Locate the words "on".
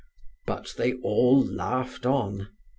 2.07-2.47